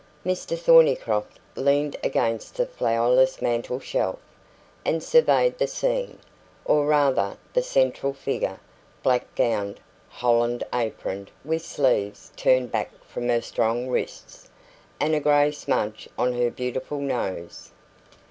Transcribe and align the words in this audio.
Mr 0.25 0.57
Thornycroft 0.57 1.37
leaned 1.55 1.95
against 2.03 2.55
the 2.55 2.65
flowerless 2.65 3.39
mantel 3.39 3.79
shelf, 3.79 4.17
and 4.83 5.03
surveyed 5.03 5.59
the 5.59 5.67
scene, 5.67 6.17
or 6.65 6.87
rather, 6.87 7.37
the 7.53 7.61
central 7.61 8.11
figure, 8.11 8.59
black 9.03 9.35
gowned, 9.35 9.79
holland 10.09 10.63
aproned, 10.73 11.29
with 11.45 11.63
sleeves 11.63 12.31
turned 12.35 12.71
back 12.71 12.89
from 13.05 13.29
her 13.29 13.41
strong 13.43 13.89
wrists, 13.89 14.49
and 14.99 15.13
a 15.13 15.19
grey 15.19 15.51
smudge 15.51 16.09
on 16.17 16.33
her 16.33 16.49
beautiful 16.49 16.97
nose. 16.99 17.69